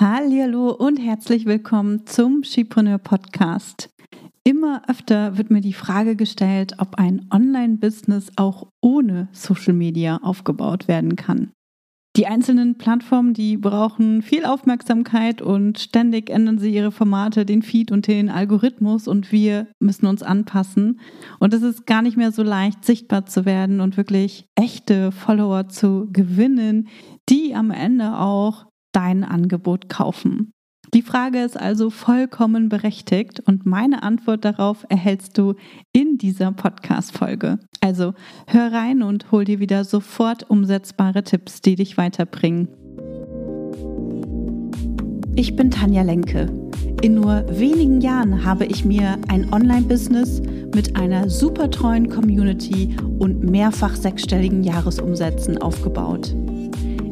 Hallo 0.00 0.70
und 0.70 0.98
herzlich 0.98 1.44
willkommen 1.44 2.06
zum 2.06 2.44
Skipreneur 2.44 2.98
Podcast. 2.98 3.90
Immer 4.44 4.82
öfter 4.88 5.36
wird 5.36 5.50
mir 5.50 5.60
die 5.60 5.72
Frage 5.72 6.14
gestellt, 6.14 6.74
ob 6.78 6.94
ein 7.00 7.26
Online-Business 7.32 8.30
auch 8.36 8.68
ohne 8.80 9.28
Social 9.32 9.72
Media 9.72 10.20
aufgebaut 10.22 10.86
werden 10.86 11.16
kann. 11.16 11.50
Die 12.16 12.28
einzelnen 12.28 12.78
Plattformen, 12.78 13.34
die 13.34 13.56
brauchen 13.56 14.22
viel 14.22 14.44
Aufmerksamkeit 14.44 15.42
und 15.42 15.80
ständig 15.80 16.30
ändern 16.30 16.58
sie 16.58 16.72
ihre 16.72 16.92
Formate, 16.92 17.44
den 17.44 17.62
Feed 17.62 17.90
und 17.90 18.06
den 18.06 18.28
Algorithmus 18.28 19.08
und 19.08 19.32
wir 19.32 19.66
müssen 19.80 20.06
uns 20.06 20.22
anpassen. 20.22 21.00
Und 21.40 21.54
es 21.54 21.62
ist 21.62 21.86
gar 21.86 22.02
nicht 22.02 22.16
mehr 22.16 22.30
so 22.30 22.44
leicht, 22.44 22.84
sichtbar 22.84 23.26
zu 23.26 23.44
werden 23.44 23.80
und 23.80 23.96
wirklich 23.96 24.46
echte 24.54 25.10
Follower 25.10 25.66
zu 25.68 26.08
gewinnen, 26.12 26.86
die 27.28 27.56
am 27.56 27.72
Ende 27.72 28.16
auch 28.16 28.68
dein 28.92 29.24
Angebot 29.24 29.88
kaufen? 29.88 30.52
Die 30.94 31.02
Frage 31.02 31.42
ist 31.42 31.60
also 31.60 31.90
vollkommen 31.90 32.70
berechtigt 32.70 33.40
und 33.40 33.66
meine 33.66 34.02
Antwort 34.02 34.44
darauf 34.44 34.86
erhältst 34.88 35.36
du 35.36 35.54
in 35.92 36.16
dieser 36.16 36.50
Podcast-Folge. 36.52 37.58
Also 37.82 38.14
hör 38.46 38.72
rein 38.72 39.02
und 39.02 39.30
hol 39.30 39.44
dir 39.44 39.60
wieder 39.60 39.84
sofort 39.84 40.48
umsetzbare 40.48 41.24
Tipps, 41.24 41.60
die 41.60 41.74
dich 41.74 41.98
weiterbringen. 41.98 42.68
Ich 45.36 45.54
bin 45.56 45.70
Tanja 45.70 46.02
Lenke. 46.02 46.46
In 47.02 47.14
nur 47.14 47.44
wenigen 47.48 48.00
Jahren 48.00 48.44
habe 48.44 48.64
ich 48.64 48.84
mir 48.84 49.18
ein 49.28 49.52
Online-Business 49.52 50.40
mit 50.74 50.96
einer 50.96 51.28
super 51.28 51.70
treuen 51.70 52.08
Community 52.08 52.96
und 53.18 53.44
mehrfach 53.44 53.94
sechsstelligen 53.94 54.64
Jahresumsätzen 54.64 55.58
aufgebaut. 55.58 56.34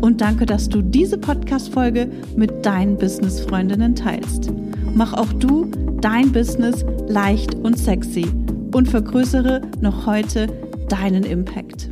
und 0.00 0.20
danke, 0.20 0.46
dass 0.46 0.68
du 0.68 0.82
diese 0.82 1.18
Podcast-Folge 1.18 2.10
mit 2.36 2.64
deinen 2.64 2.96
Business-Freundinnen 2.96 3.94
teilst. 3.94 4.50
Mach 4.94 5.12
auch 5.12 5.32
du 5.34 5.70
dein 6.00 6.32
Business 6.32 6.84
leicht 7.08 7.54
und 7.54 7.76
sexy 7.78 8.26
und 8.74 8.88
vergrößere 8.88 9.62
noch 9.80 10.06
heute 10.06 10.46
deinen 10.88 11.24
Impact. 11.24 11.90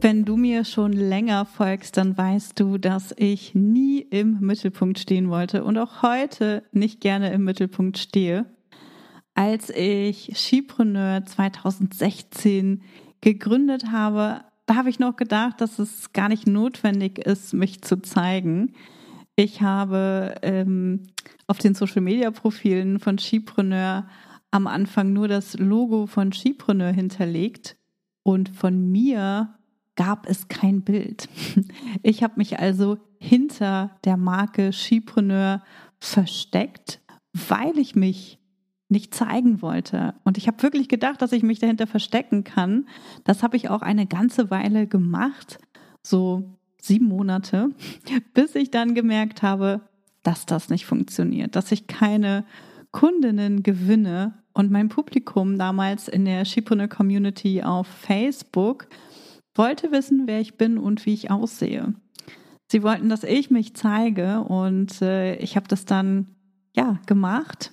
Wenn 0.00 0.24
du 0.24 0.36
mir 0.36 0.64
schon 0.64 0.92
länger 0.92 1.44
folgst, 1.44 1.96
dann 1.96 2.16
weißt 2.16 2.58
du, 2.60 2.78
dass 2.78 3.12
ich 3.16 3.54
nie 3.54 4.00
im 4.00 4.38
Mittelpunkt 4.40 4.98
stehen 5.00 5.28
wollte 5.28 5.64
und 5.64 5.76
auch 5.76 6.02
heute 6.02 6.62
nicht 6.70 7.00
gerne 7.00 7.32
im 7.32 7.42
Mittelpunkt 7.42 7.98
stehe. 7.98 8.46
Als 9.34 9.70
ich 9.70 10.32
Skipreneur 10.36 11.24
2016 11.24 12.82
gegründet 13.20 13.90
habe, 13.90 14.42
da 14.68 14.76
habe 14.76 14.90
ich 14.90 14.98
noch 14.98 15.16
gedacht, 15.16 15.62
dass 15.62 15.78
es 15.78 16.12
gar 16.12 16.28
nicht 16.28 16.46
notwendig 16.46 17.18
ist, 17.18 17.54
mich 17.54 17.80
zu 17.80 18.02
zeigen. 18.02 18.74
Ich 19.34 19.62
habe 19.62 20.34
ähm, 20.42 21.04
auf 21.46 21.56
den 21.56 21.74
Social-Media-Profilen 21.74 23.00
von 23.00 23.18
Skipreneur 23.18 24.06
am 24.50 24.66
Anfang 24.66 25.14
nur 25.14 25.26
das 25.26 25.58
Logo 25.58 26.06
von 26.06 26.32
Skipreneur 26.32 26.92
hinterlegt 26.92 27.78
und 28.22 28.50
von 28.50 28.90
mir 28.90 29.54
gab 29.96 30.28
es 30.28 30.48
kein 30.48 30.82
Bild. 30.82 31.28
Ich 32.02 32.22
habe 32.22 32.34
mich 32.36 32.58
also 32.58 32.98
hinter 33.18 33.98
der 34.04 34.18
Marke 34.18 34.72
Skipreneur 34.72 35.62
versteckt, 35.98 37.00
weil 37.32 37.78
ich 37.78 37.94
mich 37.94 38.38
nicht 38.88 39.14
zeigen 39.14 39.60
wollte. 39.60 40.14
Und 40.24 40.38
ich 40.38 40.46
habe 40.46 40.62
wirklich 40.62 40.88
gedacht, 40.88 41.20
dass 41.20 41.32
ich 41.32 41.42
mich 41.42 41.58
dahinter 41.58 41.86
verstecken 41.86 42.44
kann. 42.44 42.86
Das 43.24 43.42
habe 43.42 43.56
ich 43.56 43.68
auch 43.68 43.82
eine 43.82 44.06
ganze 44.06 44.50
Weile 44.50 44.86
gemacht, 44.86 45.58
so 46.02 46.56
sieben 46.80 47.06
Monate, 47.06 47.70
bis 48.34 48.54
ich 48.54 48.70
dann 48.70 48.94
gemerkt 48.94 49.42
habe, 49.42 49.82
dass 50.22 50.46
das 50.46 50.68
nicht 50.68 50.86
funktioniert, 50.86 51.54
dass 51.54 51.72
ich 51.72 51.86
keine 51.86 52.44
Kundinnen 52.90 53.62
gewinne. 53.62 54.34
Und 54.54 54.70
mein 54.70 54.88
Publikum 54.88 55.58
damals 55.58 56.08
in 56.08 56.24
der 56.24 56.44
Shipone 56.44 56.88
Community 56.88 57.62
auf 57.62 57.86
Facebook 57.86 58.88
wollte 59.54 59.92
wissen, 59.92 60.22
wer 60.26 60.40
ich 60.40 60.56
bin 60.56 60.78
und 60.78 61.04
wie 61.06 61.14
ich 61.14 61.30
aussehe. 61.30 61.94
Sie 62.70 62.82
wollten, 62.82 63.08
dass 63.08 63.22
ich 63.22 63.50
mich 63.50 63.74
zeige 63.74 64.40
und 64.42 65.00
äh, 65.00 65.36
ich 65.36 65.56
habe 65.56 65.68
das 65.68 65.84
dann 65.84 66.34
ja 66.74 66.98
gemacht 67.06 67.72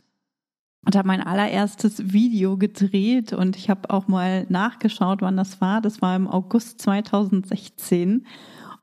und 0.86 0.96
habe 0.96 1.08
mein 1.08 1.22
allererstes 1.22 2.14
Video 2.14 2.58
gedreht 2.58 3.34
und 3.34 3.58
ich 3.58 3.70
habe 3.70 3.90
auch 3.90 4.08
mal 4.08 4.46
nachgeschaut, 4.50 5.22
wann 5.22 5.36
das 5.36 5.60
war. 5.60 5.82
Das 5.82 6.02
war 6.02 6.16
im 6.16 6.28
August 6.28 6.82
2016 6.82 8.26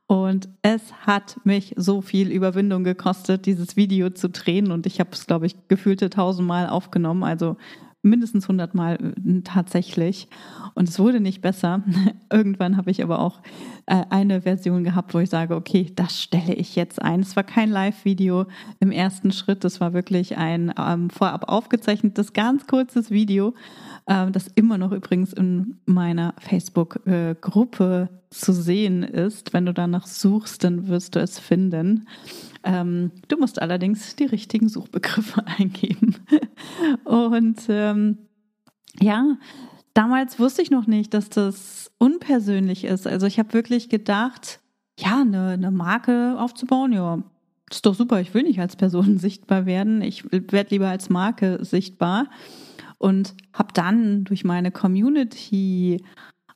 und 0.07 0.49
es 0.61 0.93
hat 1.05 1.39
mich 1.45 1.73
so 1.77 2.01
viel 2.01 2.29
Überwindung 2.29 2.83
gekostet, 2.83 3.45
dieses 3.45 3.77
Video 3.77 4.09
zu 4.09 4.29
drehen 4.29 4.71
und 4.71 4.85
ich 4.85 4.99
habe 4.99 5.11
es, 5.13 5.25
glaube 5.25 5.45
ich, 5.45 5.55
gefühlte 5.69 6.09
tausendmal 6.09 6.67
aufgenommen. 6.67 7.23
Also 7.23 7.55
mindestens 8.03 8.43
100 8.43 8.75
Mal 8.75 8.95
äh, 8.95 9.41
tatsächlich. 9.43 10.27
Und 10.75 10.89
es 10.89 10.99
wurde 10.99 11.19
nicht 11.19 11.41
besser. 11.41 11.83
Irgendwann 12.31 12.77
habe 12.77 12.91
ich 12.91 13.01
aber 13.01 13.19
auch 13.19 13.41
äh, 13.85 14.03
eine 14.09 14.41
Version 14.41 14.83
gehabt, 14.83 15.13
wo 15.13 15.19
ich 15.19 15.29
sage, 15.29 15.55
okay, 15.55 15.91
das 15.95 16.21
stelle 16.21 16.53
ich 16.53 16.75
jetzt 16.75 17.01
ein. 17.01 17.21
Es 17.21 17.35
war 17.35 17.43
kein 17.43 17.69
Live-Video 17.69 18.45
im 18.79 18.91
ersten 18.91 19.31
Schritt. 19.31 19.63
Das 19.63 19.81
war 19.81 19.93
wirklich 19.93 20.37
ein 20.37 20.73
ähm, 20.77 21.09
vorab 21.09 21.49
aufgezeichnetes, 21.49 22.33
ganz 22.33 22.67
kurzes 22.67 23.09
Video, 23.09 23.55
äh, 24.05 24.29
das 24.29 24.47
immer 24.49 24.77
noch 24.77 24.91
übrigens 24.91 25.33
in 25.33 25.77
meiner 25.85 26.33
Facebook-Gruppe 26.39 28.09
äh, 28.11 28.23
zu 28.33 28.51
sehen 28.51 29.03
ist. 29.03 29.53
Wenn 29.53 29.65
du 29.65 29.73
danach 29.73 30.07
suchst, 30.07 30.63
dann 30.63 30.87
wirst 30.87 31.15
du 31.15 31.19
es 31.19 31.39
finden. 31.39 32.07
Ähm, 32.63 33.11
du 33.27 33.37
musst 33.37 33.61
allerdings 33.61 34.15
die 34.15 34.25
richtigen 34.25 34.69
Suchbegriffe 34.69 35.45
eingeben. 35.59 36.15
Und 37.03 37.61
ähm, 37.69 38.17
ja, 38.99 39.37
damals 39.93 40.39
wusste 40.39 40.61
ich 40.61 40.71
noch 40.71 40.87
nicht, 40.87 41.13
dass 41.13 41.29
das 41.29 41.91
unpersönlich 41.97 42.85
ist. 42.85 43.07
Also 43.07 43.25
ich 43.27 43.39
habe 43.39 43.53
wirklich 43.53 43.89
gedacht, 43.89 44.59
ja, 44.99 45.21
eine, 45.21 45.49
eine 45.49 45.71
Marke 45.71 46.35
aufzubauen, 46.39 46.91
ja, 46.91 47.23
ist 47.71 47.85
doch 47.85 47.95
super. 47.95 48.21
Ich 48.21 48.33
will 48.33 48.43
nicht 48.43 48.59
als 48.59 48.75
Person 48.75 49.17
sichtbar 49.19 49.65
werden. 49.65 50.01
Ich 50.01 50.31
werde 50.31 50.69
lieber 50.69 50.89
als 50.89 51.09
Marke 51.09 51.63
sichtbar. 51.63 52.29
Und 52.97 53.35
habe 53.53 53.73
dann 53.73 54.23
durch 54.23 54.45
meine 54.45 54.71
Community 54.71 56.03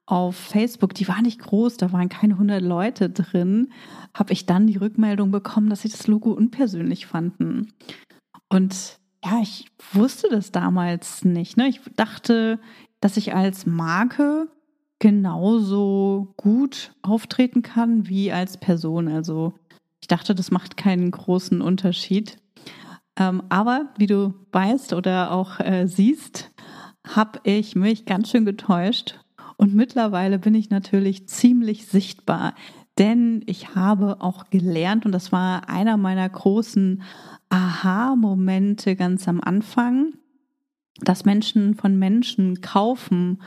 auf 0.06 0.38
Facebook, 0.38 0.94
die 0.94 1.08
war 1.10 1.22
nicht 1.22 1.40
groß, 1.40 1.76
da 1.76 1.92
waren 1.92 2.08
keine 2.08 2.36
100 2.36 2.62
Leute 2.62 3.10
drin, 3.10 3.74
habe 4.14 4.32
ich 4.32 4.46
dann 4.46 4.66
die 4.66 4.78
Rückmeldung 4.78 5.32
bekommen, 5.32 5.70
dass 5.70 5.82
sie 5.82 5.90
das 5.90 6.08
Logo 6.08 6.32
unpersönlich 6.32 7.06
fanden. 7.06 7.74
Und 8.48 9.00
ja, 9.28 9.42
ich 9.42 9.66
wusste 9.92 10.30
das 10.30 10.52
damals 10.52 11.26
nicht. 11.26 11.58
Ne? 11.58 11.68
Ich 11.68 11.82
dachte, 11.96 12.60
dass 13.02 13.18
ich 13.18 13.36
als 13.36 13.66
Marke 13.66 14.48
genauso 15.00 16.34
gut 16.38 16.94
auftreten 17.02 17.62
kann 17.62 18.08
wie 18.08 18.32
als 18.32 18.58
Person. 18.58 19.08
Also 19.08 19.54
ich 20.02 20.08
dachte, 20.08 20.34
das 20.34 20.50
macht 20.50 20.78
keinen 20.78 21.12
großen 21.12 21.62
Unterschied. 21.62 22.38
Ähm, 23.18 23.44
aber 23.50 23.90
wie 23.98 24.08
du 24.08 24.34
weißt 24.52 24.94
oder 24.94 25.32
auch 25.32 25.60
äh, 25.60 25.88
siehst, 25.88 26.52
habe 27.06 27.40
ich 27.44 27.76
mich 27.76 28.06
ganz 28.06 28.30
schön 28.30 28.46
getäuscht 28.46 29.20
und 29.58 29.74
mittlerweile 29.74 30.40
bin 30.40 30.54
ich 30.56 30.70
natürlich 30.70 31.28
ziemlich 31.28 31.88
sichtbar, 31.88 32.54
denn 32.98 33.44
ich 33.46 33.76
habe 33.76 34.22
auch 34.22 34.50
gelernt, 34.50 35.06
und 35.06 35.12
das 35.12 35.32
war 35.32 35.70
einer 35.70 35.98
meiner 35.98 36.28
großen 36.28 37.04
Aha-Momente 37.50 38.96
ganz 38.96 39.28
am 39.28 39.42
Anfang, 39.42 40.14
dass 41.02 41.26
Menschen 41.26 41.76
von 41.76 41.98
Menschen 41.98 42.62
kaufen. 42.62 43.42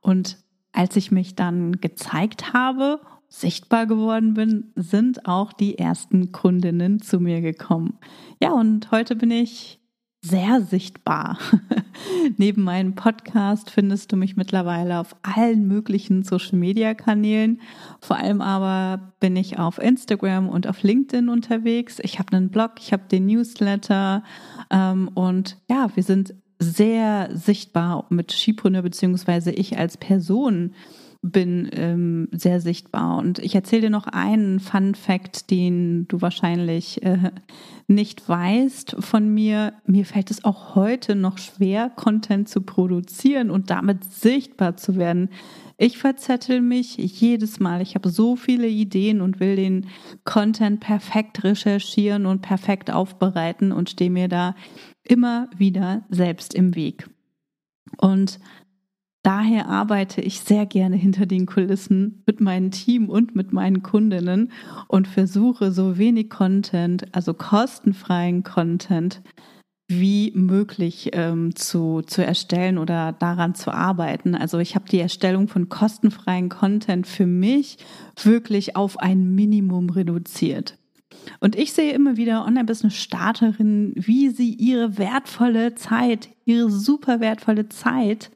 Und 0.00 0.38
als 0.72 0.96
ich 0.96 1.10
mich 1.10 1.34
dann 1.34 1.80
gezeigt 1.80 2.52
habe, 2.52 3.00
sichtbar 3.28 3.86
geworden 3.86 4.34
bin, 4.34 4.72
sind 4.76 5.26
auch 5.26 5.52
die 5.52 5.78
ersten 5.78 6.32
Kundinnen 6.32 7.00
zu 7.00 7.18
mir 7.18 7.40
gekommen. 7.40 7.98
Ja, 8.40 8.52
und 8.52 8.90
heute 8.90 9.16
bin 9.16 9.30
ich 9.30 9.81
sehr 10.24 10.62
sichtbar. 10.62 11.38
Neben 12.36 12.62
meinem 12.62 12.94
Podcast 12.94 13.70
findest 13.70 14.12
du 14.12 14.16
mich 14.16 14.36
mittlerweile 14.36 15.00
auf 15.00 15.16
allen 15.22 15.66
möglichen 15.66 16.22
Social-Media-Kanälen. 16.22 17.60
Vor 18.00 18.16
allem 18.16 18.40
aber 18.40 19.12
bin 19.18 19.34
ich 19.34 19.58
auf 19.58 19.78
Instagram 19.78 20.48
und 20.48 20.68
auf 20.68 20.82
LinkedIn 20.82 21.28
unterwegs. 21.28 21.98
Ich 22.02 22.20
habe 22.20 22.36
einen 22.36 22.50
Blog, 22.50 22.72
ich 22.78 22.92
habe 22.92 23.02
den 23.10 23.26
Newsletter 23.26 24.22
ähm, 24.70 25.10
und 25.14 25.58
ja, 25.68 25.90
wir 25.94 26.04
sind 26.04 26.34
sehr 26.60 27.30
sichtbar 27.34 28.06
mit 28.08 28.30
Skipreneur 28.30 28.82
beziehungsweise 28.82 29.50
ich 29.50 29.76
als 29.76 29.96
Person 29.96 30.74
bin 31.22 31.70
ähm, 31.72 32.28
sehr 32.32 32.60
sichtbar. 32.60 33.18
Und 33.18 33.38
ich 33.38 33.54
erzähle 33.54 33.82
dir 33.82 33.90
noch 33.90 34.08
einen 34.08 34.58
Fun 34.58 34.96
Fact, 34.96 35.50
den 35.50 36.08
du 36.08 36.20
wahrscheinlich 36.20 37.02
äh, 37.04 37.30
nicht 37.86 38.28
weißt 38.28 38.96
von 38.98 39.32
mir. 39.32 39.72
Mir 39.86 40.04
fällt 40.04 40.32
es 40.32 40.44
auch 40.44 40.74
heute 40.74 41.14
noch 41.14 41.38
schwer, 41.38 41.90
Content 41.90 42.48
zu 42.48 42.60
produzieren 42.60 43.50
und 43.50 43.70
damit 43.70 44.12
sichtbar 44.12 44.76
zu 44.76 44.96
werden. 44.96 45.30
Ich 45.78 45.98
verzettel 45.98 46.60
mich 46.60 46.96
jedes 46.96 47.60
Mal. 47.60 47.82
Ich 47.82 47.94
habe 47.94 48.08
so 48.08 48.34
viele 48.34 48.68
Ideen 48.68 49.20
und 49.20 49.38
will 49.38 49.54
den 49.54 49.86
Content 50.24 50.80
perfekt 50.80 51.44
recherchieren 51.44 52.26
und 52.26 52.42
perfekt 52.42 52.90
aufbereiten 52.90 53.70
und 53.70 53.90
stehe 53.90 54.10
mir 54.10 54.28
da 54.28 54.56
immer 55.04 55.48
wieder 55.56 56.04
selbst 56.10 56.52
im 56.54 56.74
Weg. 56.74 57.08
Und 57.98 58.38
Daher 59.22 59.68
arbeite 59.68 60.20
ich 60.20 60.40
sehr 60.40 60.66
gerne 60.66 60.96
hinter 60.96 61.26
den 61.26 61.46
Kulissen 61.46 62.24
mit 62.26 62.40
meinem 62.40 62.72
Team 62.72 63.08
und 63.08 63.36
mit 63.36 63.52
meinen 63.52 63.82
Kundinnen 63.82 64.50
und 64.88 65.06
versuche 65.06 65.70
so 65.70 65.96
wenig 65.96 66.28
Content, 66.28 67.14
also 67.14 67.32
kostenfreien 67.32 68.42
Content, 68.42 69.22
wie 69.86 70.32
möglich 70.34 71.10
ähm, 71.12 71.54
zu, 71.54 72.02
zu 72.02 72.24
erstellen 72.24 72.78
oder 72.78 73.12
daran 73.12 73.54
zu 73.54 73.70
arbeiten. 73.70 74.34
Also 74.34 74.58
ich 74.58 74.74
habe 74.74 74.88
die 74.88 74.98
Erstellung 74.98 75.46
von 75.46 75.68
kostenfreien 75.68 76.48
Content 76.48 77.06
für 77.06 77.26
mich 77.26 77.78
wirklich 78.20 78.74
auf 78.74 78.98
ein 78.98 79.34
Minimum 79.34 79.90
reduziert. 79.90 80.78
Und 81.38 81.54
ich 81.54 81.72
sehe 81.72 81.92
immer 81.92 82.16
wieder 82.16 82.44
Online-Business-Starterinnen, 82.44 83.92
wie 83.94 84.30
sie 84.30 84.54
ihre 84.54 84.98
wertvolle 84.98 85.76
Zeit, 85.76 86.30
ihre 86.44 86.70
super 86.70 87.20
wertvolle 87.20 87.68
Zeit 87.68 88.32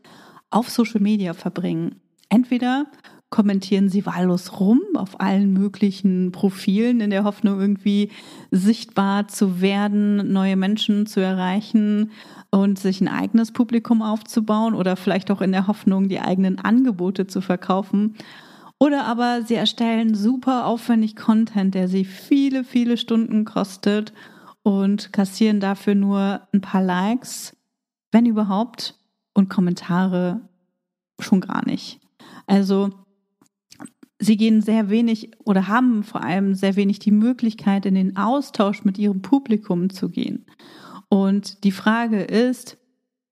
auf 0.50 0.70
Social 0.70 1.00
Media 1.00 1.34
verbringen. 1.34 2.00
Entweder 2.28 2.86
kommentieren 3.30 3.88
sie 3.88 4.06
wahllos 4.06 4.60
rum 4.60 4.80
auf 4.94 5.20
allen 5.20 5.52
möglichen 5.52 6.30
Profilen 6.32 7.00
in 7.00 7.10
der 7.10 7.24
Hoffnung, 7.24 7.60
irgendwie 7.60 8.10
sichtbar 8.50 9.28
zu 9.28 9.60
werden, 9.60 10.32
neue 10.32 10.56
Menschen 10.56 11.06
zu 11.06 11.20
erreichen 11.20 12.12
und 12.50 12.78
sich 12.78 13.00
ein 13.00 13.08
eigenes 13.08 13.52
Publikum 13.52 14.00
aufzubauen 14.00 14.74
oder 14.74 14.96
vielleicht 14.96 15.30
auch 15.30 15.40
in 15.40 15.52
der 15.52 15.66
Hoffnung, 15.66 16.08
die 16.08 16.20
eigenen 16.20 16.58
Angebote 16.58 17.26
zu 17.26 17.40
verkaufen. 17.40 18.14
Oder 18.78 19.04
aber 19.06 19.42
sie 19.42 19.54
erstellen 19.54 20.14
super 20.14 20.66
aufwendig 20.66 21.16
Content, 21.16 21.74
der 21.74 21.88
sie 21.88 22.04
viele, 22.04 22.62
viele 22.62 22.96
Stunden 22.96 23.44
kostet 23.44 24.12
und 24.62 25.12
kassieren 25.12 25.60
dafür 25.60 25.94
nur 25.94 26.42
ein 26.52 26.60
paar 26.60 26.82
Likes, 26.82 27.56
wenn 28.12 28.26
überhaupt, 28.26 28.94
und 29.36 29.50
Kommentare 29.50 30.40
schon 31.20 31.40
gar 31.40 31.64
nicht. 31.66 32.00
Also 32.46 32.90
sie 34.18 34.36
gehen 34.36 34.62
sehr 34.62 34.88
wenig 34.88 35.32
oder 35.44 35.68
haben 35.68 36.04
vor 36.04 36.24
allem 36.24 36.54
sehr 36.54 36.76
wenig 36.76 37.00
die 37.00 37.10
Möglichkeit, 37.10 37.84
in 37.84 37.94
den 37.94 38.16
Austausch 38.16 38.84
mit 38.84 38.98
ihrem 38.98 39.20
Publikum 39.20 39.90
zu 39.90 40.08
gehen. 40.08 40.46
Und 41.08 41.64
die 41.64 41.72
Frage 41.72 42.22
ist, 42.22 42.78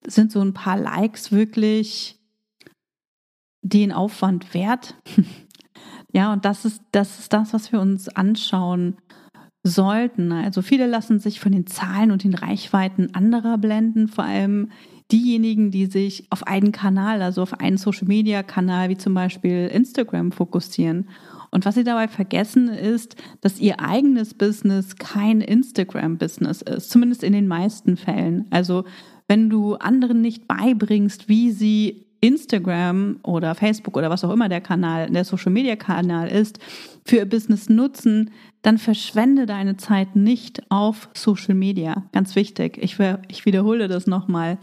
sind 0.06 0.30
so 0.30 0.40
ein 0.42 0.52
paar 0.52 0.78
Likes 0.78 1.32
wirklich 1.32 2.18
den 3.62 3.90
Aufwand 3.90 4.52
wert? 4.52 4.96
ja, 6.12 6.34
und 6.34 6.44
das 6.44 6.66
ist, 6.66 6.82
das 6.92 7.18
ist 7.18 7.32
das, 7.32 7.54
was 7.54 7.72
wir 7.72 7.80
uns 7.80 8.10
anschauen 8.10 8.98
sollten. 9.62 10.32
Also 10.32 10.60
viele 10.60 10.86
lassen 10.86 11.18
sich 11.18 11.40
von 11.40 11.52
den 11.52 11.66
Zahlen 11.66 12.10
und 12.10 12.24
den 12.24 12.34
Reichweiten 12.34 13.14
anderer 13.14 13.56
blenden, 13.56 14.08
vor 14.08 14.24
allem 14.24 14.70
diejenigen, 15.12 15.70
die 15.70 15.86
sich 15.86 16.26
auf 16.30 16.46
einen 16.46 16.72
Kanal, 16.72 17.22
also 17.22 17.42
auf 17.42 17.60
einen 17.60 17.76
Social-Media-Kanal 17.76 18.88
wie 18.88 18.96
zum 18.96 19.14
Beispiel 19.14 19.68
Instagram 19.72 20.32
fokussieren. 20.32 21.08
Und 21.50 21.64
was 21.64 21.76
sie 21.76 21.84
dabei 21.84 22.08
vergessen 22.08 22.68
ist, 22.68 23.16
dass 23.40 23.60
ihr 23.60 23.80
eigenes 23.80 24.34
Business 24.34 24.96
kein 24.96 25.40
Instagram-Business 25.40 26.62
ist, 26.62 26.90
zumindest 26.90 27.22
in 27.22 27.32
den 27.32 27.46
meisten 27.46 27.96
Fällen. 27.96 28.46
Also 28.50 28.84
wenn 29.28 29.50
du 29.50 29.74
anderen 29.74 30.20
nicht 30.20 30.48
beibringst, 30.48 31.28
wie 31.28 31.52
sie 31.52 32.06
Instagram 32.20 33.20
oder 33.22 33.54
Facebook 33.54 33.96
oder 33.96 34.08
was 34.08 34.24
auch 34.24 34.32
immer 34.32 34.48
der 34.48 34.62
Kanal, 34.62 35.10
der 35.10 35.24
Social 35.24 35.52
Media 35.52 35.76
Kanal 35.76 36.28
ist, 36.28 36.58
für 37.04 37.16
ihr 37.16 37.28
Business 37.28 37.68
nutzen, 37.68 38.30
dann 38.62 38.78
verschwende 38.78 39.44
deine 39.44 39.76
Zeit 39.76 40.16
nicht 40.16 40.70
auf 40.70 41.10
Social 41.12 41.54
Media. 41.54 42.04
Ganz 42.12 42.34
wichtig. 42.34 42.78
Ich, 42.80 42.96
ich 43.28 43.44
wiederhole 43.44 43.88
das 43.88 44.06
nochmal. 44.06 44.58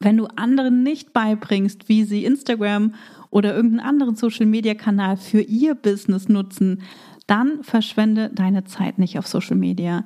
Wenn 0.00 0.16
du 0.16 0.26
anderen 0.26 0.82
nicht 0.82 1.12
beibringst, 1.12 1.88
wie 1.88 2.04
sie 2.04 2.24
Instagram 2.24 2.94
oder 3.30 3.54
irgendeinen 3.54 3.88
anderen 3.88 4.16
Social 4.16 4.46
Media 4.46 4.74
Kanal 4.74 5.16
für 5.16 5.40
ihr 5.40 5.74
Business 5.74 6.28
nutzen, 6.28 6.82
dann 7.26 7.62
verschwende 7.62 8.30
deine 8.30 8.64
Zeit 8.64 8.98
nicht 8.98 9.18
auf 9.18 9.26
Social 9.26 9.56
Media. 9.56 10.04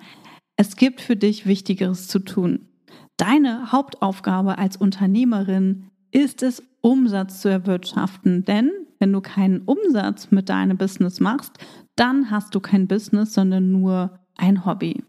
Es 0.57 0.77
gibt 0.77 1.01
für 1.01 1.17
dich 1.17 1.47
Wichtigeres 1.47 2.09
zu 2.09 2.21
tun. 2.21 2.69
Deine 3.17 3.73
Hauptaufgabe 3.73 4.59
als 4.59 4.77
Unternehmerin 4.77 5.91
ist 6.11 6.43
es, 6.43 6.63
Umsatz 6.81 7.41
zu 7.41 7.49
erwirtschaften. 7.49 8.45
Denn 8.45 8.71
wenn 8.99 9.13
du 9.13 9.21
keinen 9.21 9.63
Umsatz 9.63 10.31
mit 10.31 10.49
deinem 10.49 10.77
Business 10.77 11.21
machst, 11.21 11.53
dann 11.97 12.31
hast 12.31 12.55
du 12.55 12.61
kein 12.61 12.87
Business, 12.87 13.35
sondern 13.35 13.73
nur 13.73 14.19
ein 14.37 14.65
Hobby. 14.65 15.03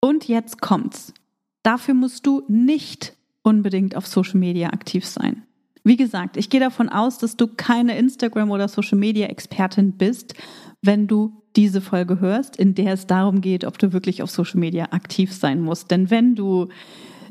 Und 0.00 0.28
jetzt 0.28 0.60
kommt's. 0.60 1.12
Dafür 1.62 1.94
musst 1.94 2.26
du 2.26 2.44
nicht 2.48 3.14
unbedingt 3.42 3.96
auf 3.96 4.06
Social 4.06 4.38
Media 4.38 4.70
aktiv 4.70 5.06
sein. 5.06 5.44
Wie 5.84 5.96
gesagt, 5.96 6.36
ich 6.36 6.50
gehe 6.50 6.60
davon 6.60 6.88
aus, 6.88 7.18
dass 7.18 7.36
du 7.36 7.46
keine 7.46 7.96
Instagram- 7.96 8.50
oder 8.50 8.68
Social 8.68 8.98
Media-Expertin 8.98 9.92
bist, 9.92 10.34
wenn 10.82 11.06
du 11.06 11.42
diese 11.56 11.80
Folge 11.80 12.20
hörst, 12.20 12.56
in 12.56 12.74
der 12.74 12.92
es 12.92 13.06
darum 13.06 13.40
geht, 13.40 13.64
ob 13.64 13.78
du 13.78 13.92
wirklich 13.92 14.22
auf 14.22 14.30
Social 14.30 14.60
Media 14.60 14.88
aktiv 14.90 15.32
sein 15.32 15.60
musst. 15.60 15.90
Denn 15.90 16.10
wenn 16.10 16.34
du 16.34 16.68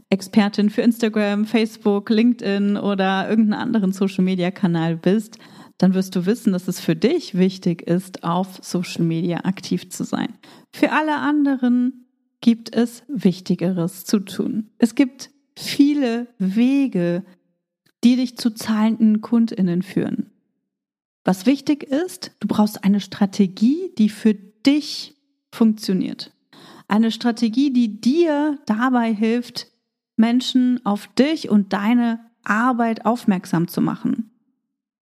Expertin 0.10 0.70
für 0.70 0.82
Instagram, 0.82 1.46
Facebook, 1.46 2.10
LinkedIn 2.10 2.78
oder 2.78 3.30
irgendeinen 3.30 3.62
anderen 3.62 3.92
Social 3.92 4.24
Media 4.24 4.52
Kanal 4.52 4.96
bist, 4.96 5.38
dann 5.78 5.94
wirst 5.94 6.16
du 6.16 6.26
wissen, 6.26 6.54
dass 6.54 6.68
es 6.68 6.80
für 6.80 6.96
dich 6.96 7.38
wichtig 7.38 7.84
ist, 7.84 8.24
auf 8.24 8.60
Social 8.62 9.04
Media 9.04 9.46
aktiv 9.46 9.90
zu 9.90 10.04
sein. 10.04 10.34
Für 10.74 10.92
alle 10.92 11.18
anderen 11.18 12.06
gibt 12.42 12.76
es 12.76 13.04
Wichtigeres 13.08 14.06
zu 14.06 14.20
tun. 14.20 14.72
Es 14.78 14.96
gibt 14.96 15.30
viele 15.58 16.28
Wege, 16.38 17.24
die 18.04 18.16
dich 18.16 18.38
zu 18.38 18.52
zahlenden 18.52 19.22
Kundinnen 19.22 19.82
führen. 19.82 20.32
Was 21.26 21.46
wichtig 21.46 21.84
ist, 21.84 22.32
du 22.40 22.48
brauchst 22.48 22.84
eine 22.84 23.02
Strategie, 23.02 23.92
die 23.98 24.10
für 24.10 24.34
dich 24.34 25.16
funktioniert. 25.52 26.32
Eine 26.88 27.12
Strategie, 27.12 27.74
die 27.74 28.00
dir 28.00 28.60
dabei 28.66 29.14
hilft, 29.14 29.68
Menschen 30.16 30.86
auf 30.86 31.08
dich 31.08 31.50
und 31.50 31.74
deine 31.74 32.20
Arbeit 32.44 33.06
aufmerksam 33.06 33.68
zu 33.68 33.82
machen. 33.82 34.32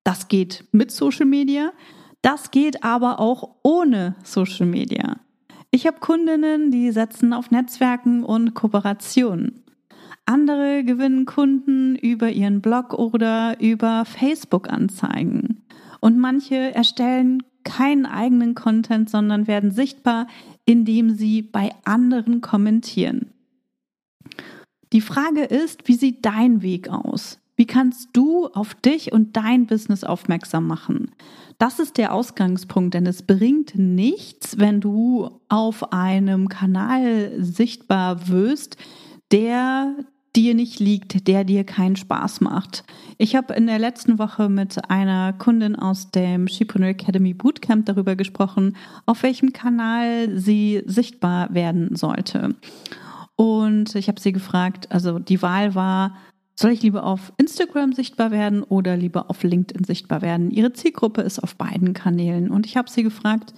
Das 0.04 0.28
geht 0.28 0.64
mit 0.72 0.90
Social 0.90 1.26
Media, 1.26 1.72
das 2.22 2.50
geht 2.50 2.82
aber 2.82 3.20
auch 3.20 3.56
ohne 3.62 4.16
Social 4.24 4.66
Media. 4.66 5.20
Ich 5.70 5.86
habe 5.86 6.00
Kundinnen, 6.00 6.70
die 6.70 6.90
setzen 6.90 7.32
auf 7.32 7.50
Netzwerken 7.50 8.24
und 8.24 8.54
Kooperationen. 8.54 9.65
Andere 10.26 10.84
gewinnen 10.84 11.24
Kunden 11.24 11.96
über 11.96 12.30
ihren 12.30 12.60
Blog 12.60 12.92
oder 12.92 13.60
über 13.60 14.04
Facebook-Anzeigen. 14.04 15.62
Und 16.00 16.18
manche 16.18 16.74
erstellen 16.74 17.42
keinen 17.64 18.06
eigenen 18.06 18.54
Content, 18.54 19.08
sondern 19.08 19.46
werden 19.46 19.70
sichtbar, 19.70 20.26
indem 20.64 21.10
sie 21.10 21.42
bei 21.42 21.70
anderen 21.84 22.40
kommentieren. 22.40 23.32
Die 24.92 25.00
Frage 25.00 25.42
ist, 25.42 25.88
wie 25.88 25.94
sieht 25.94 26.24
dein 26.24 26.62
Weg 26.62 26.88
aus? 26.88 27.38
Wie 27.56 27.66
kannst 27.66 28.10
du 28.12 28.48
auf 28.48 28.74
dich 28.74 29.12
und 29.12 29.36
dein 29.36 29.66
Business 29.66 30.04
aufmerksam 30.04 30.66
machen? 30.66 31.10
Das 31.58 31.78
ist 31.78 31.96
der 31.96 32.12
Ausgangspunkt, 32.12 32.94
denn 32.94 33.06
es 33.06 33.22
bringt 33.22 33.76
nichts, 33.76 34.58
wenn 34.58 34.80
du 34.80 35.30
auf 35.48 35.92
einem 35.92 36.48
Kanal 36.48 37.32
sichtbar 37.42 38.28
wirst, 38.28 38.76
der 39.32 39.96
dir 40.36 40.54
nicht 40.54 40.78
liegt, 40.78 41.26
der 41.26 41.44
dir 41.44 41.64
keinen 41.64 41.96
Spaß 41.96 42.42
macht. 42.42 42.84
Ich 43.16 43.34
habe 43.34 43.54
in 43.54 43.66
der 43.66 43.78
letzten 43.78 44.18
Woche 44.18 44.48
mit 44.48 44.90
einer 44.90 45.32
Kundin 45.32 45.74
aus 45.76 46.10
dem 46.10 46.46
Shipreneur 46.46 46.90
Academy 46.90 47.32
Bootcamp 47.32 47.86
darüber 47.86 48.14
gesprochen, 48.16 48.76
auf 49.06 49.22
welchem 49.22 49.52
Kanal 49.52 50.38
sie 50.38 50.82
sichtbar 50.84 51.52
werden 51.54 51.96
sollte. 51.96 52.54
Und 53.36 53.94
ich 53.94 54.08
habe 54.08 54.20
sie 54.20 54.32
gefragt, 54.32 54.92
also 54.92 55.18
die 55.18 55.40
Wahl 55.40 55.74
war, 55.74 56.16
soll 56.58 56.70
ich 56.70 56.82
lieber 56.82 57.04
auf 57.04 57.32
Instagram 57.36 57.92
sichtbar 57.92 58.30
werden 58.30 58.62
oder 58.62 58.96
lieber 58.96 59.30
auf 59.30 59.42
LinkedIn 59.42 59.84
sichtbar 59.84 60.22
werden? 60.22 60.50
Ihre 60.50 60.72
Zielgruppe 60.72 61.22
ist 61.22 61.38
auf 61.38 61.56
beiden 61.56 61.92
Kanälen. 61.92 62.50
Und 62.50 62.64
ich 62.64 62.76
habe 62.76 62.90
sie 62.90 63.02
gefragt, 63.02 63.52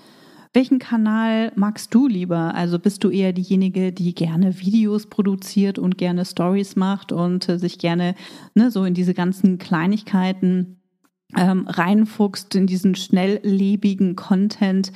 welchen 0.53 0.79
Kanal 0.79 1.53
magst 1.57 1.95
du 1.95 2.09
lieber? 2.09 2.55
Also 2.55 2.79
bist 2.79 3.05
du 3.05 3.11
eher 3.11 3.33
diejenige, 3.33 3.93
die 3.93 4.15
gerne 4.15 4.59
Videos 4.61 5.07
produziert 5.07 5.79
und 5.79 5.99
gerne 5.99 6.25
Stories 6.25 6.77
macht 6.77 7.13
und 7.13 7.49
äh, 7.49 7.59
sich 7.59 7.79
gerne 7.79 8.15
ne, 8.55 8.71
so 8.71 8.85
in 8.85 8.95
diese 8.95 9.15
ganzen 9.15 9.59
Kleinigkeiten 9.59 10.79
ähm, 11.37 11.67
reinfuchst 11.69 12.55
in 12.55 12.67
diesen 12.67 12.95
schnelllebigen 12.95 14.17
Content, 14.17 14.93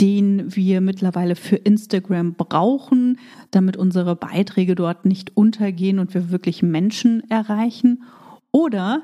den 0.00 0.54
wir 0.56 0.80
mittlerweile 0.80 1.36
für 1.36 1.56
Instagram 1.56 2.34
brauchen, 2.34 3.18
damit 3.50 3.76
unsere 3.76 4.16
Beiträge 4.16 4.74
dort 4.74 5.04
nicht 5.04 5.36
untergehen 5.36 5.98
und 5.98 6.14
wir 6.14 6.30
wirklich 6.30 6.62
Menschen 6.62 7.28
erreichen? 7.30 8.04
Oder 8.50 9.02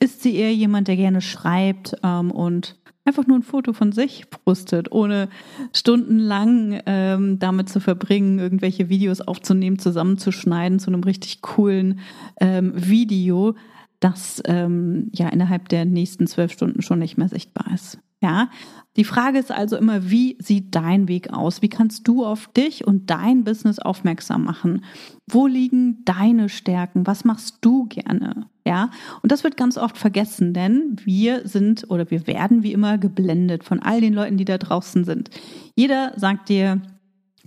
ist 0.00 0.22
sie 0.22 0.34
eher 0.34 0.52
jemand, 0.52 0.88
der 0.88 0.96
gerne 0.96 1.20
schreibt 1.20 1.94
ähm, 2.02 2.30
und 2.30 2.76
einfach 3.04 3.26
nur 3.26 3.38
ein 3.38 3.42
Foto 3.42 3.72
von 3.72 3.92
sich 3.92 4.24
postet, 4.30 4.92
ohne 4.92 5.28
stundenlang 5.72 6.80
ähm, 6.86 7.38
damit 7.38 7.68
zu 7.68 7.80
verbringen, 7.80 8.38
irgendwelche 8.38 8.88
Videos 8.88 9.20
aufzunehmen, 9.20 9.78
zusammenzuschneiden 9.78 10.78
zu 10.78 10.88
einem 10.88 11.02
richtig 11.02 11.42
coolen 11.42 12.00
ähm, 12.40 12.72
Video, 12.74 13.54
das 14.00 14.42
ähm, 14.46 15.10
ja 15.12 15.28
innerhalb 15.28 15.68
der 15.68 15.84
nächsten 15.84 16.26
zwölf 16.26 16.52
Stunden 16.52 16.82
schon 16.82 16.98
nicht 16.98 17.18
mehr 17.18 17.28
sichtbar 17.28 17.72
ist. 17.74 17.98
Ja, 18.22 18.50
die 18.96 19.04
Frage 19.04 19.38
ist 19.38 19.50
also 19.50 19.76
immer, 19.76 20.10
wie 20.10 20.36
sieht 20.38 20.74
dein 20.74 21.08
Weg 21.08 21.32
aus? 21.32 21.60
Wie 21.60 21.68
kannst 21.68 22.06
du 22.06 22.24
auf 22.24 22.46
dich 22.48 22.86
und 22.86 23.10
dein 23.10 23.42
Business 23.42 23.80
aufmerksam 23.80 24.44
machen? 24.44 24.84
Wo 25.28 25.48
liegen 25.48 26.04
deine 26.04 26.48
Stärken? 26.48 27.06
Was 27.06 27.24
machst 27.24 27.58
du 27.62 27.86
gerne? 27.86 28.46
Ja, 28.64 28.90
und 29.22 29.32
das 29.32 29.42
wird 29.42 29.56
ganz 29.56 29.76
oft 29.76 29.98
vergessen, 29.98 30.54
denn 30.54 30.96
wir 31.02 31.48
sind 31.48 31.90
oder 31.90 32.10
wir 32.12 32.28
werden 32.28 32.62
wie 32.62 32.72
immer 32.72 32.96
geblendet 32.96 33.64
von 33.64 33.80
all 33.80 34.00
den 34.00 34.14
Leuten, 34.14 34.36
die 34.36 34.44
da 34.44 34.56
draußen 34.56 35.04
sind. 35.04 35.30
Jeder 35.74 36.12
sagt 36.16 36.48
dir, 36.48 36.80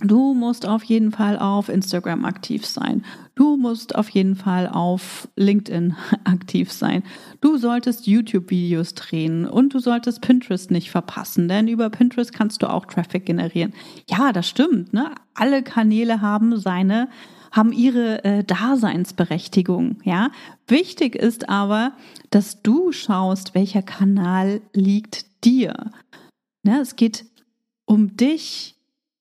Du 0.00 0.34
musst 0.34 0.66
auf 0.66 0.84
jeden 0.84 1.10
Fall 1.10 1.38
auf 1.38 1.70
Instagram 1.70 2.26
aktiv 2.26 2.66
sein. 2.66 3.02
Du 3.34 3.56
musst 3.56 3.94
auf 3.94 4.10
jeden 4.10 4.36
Fall 4.36 4.68
auf 4.68 5.26
LinkedIn 5.36 5.96
aktiv 6.24 6.70
sein. 6.70 7.02
Du 7.40 7.56
solltest 7.56 8.06
YouTube-Videos 8.06 8.94
drehen 8.94 9.46
und 9.46 9.72
du 9.72 9.78
solltest 9.78 10.20
Pinterest 10.20 10.70
nicht 10.70 10.90
verpassen, 10.90 11.48
denn 11.48 11.66
über 11.66 11.88
Pinterest 11.88 12.32
kannst 12.32 12.62
du 12.62 12.70
auch 12.70 12.84
Traffic 12.84 13.24
generieren. 13.24 13.72
Ja, 14.10 14.32
das 14.32 14.48
stimmt. 14.48 14.92
Ne? 14.92 15.12
Alle 15.34 15.62
Kanäle 15.62 16.20
haben 16.20 16.58
seine 16.58 17.08
haben 17.52 17.72
ihre 17.72 18.22
äh, 18.22 18.44
Daseinsberechtigung. 18.44 20.00
Ja, 20.04 20.30
wichtig 20.66 21.14
ist 21.14 21.48
aber, 21.48 21.92
dass 22.28 22.60
du 22.62 22.92
schaust, 22.92 23.54
welcher 23.54 23.82
Kanal 23.82 24.60
liegt 24.74 25.44
dir. 25.44 25.90
Ne? 26.64 26.80
Es 26.82 26.96
geht 26.96 27.24
um 27.86 28.16
dich 28.16 28.75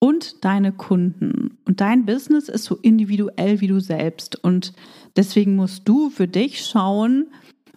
und 0.06 0.46
deine 0.46 0.72
Kunden. 0.72 1.58
Und 1.66 1.82
dein 1.82 2.06
Business 2.06 2.48
ist 2.48 2.66
so 2.66 2.76
individuell 2.76 3.60
wie 3.60 3.68
du 3.68 3.80
selbst. 3.80 4.36
Und 4.36 4.72
deswegen 5.16 5.56
musst 5.56 5.90
du 5.90 6.12
für 6.12 6.28
dich 6.28 6.64
schauen, 6.64 7.26